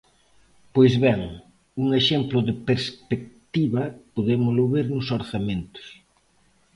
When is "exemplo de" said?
2.01-2.53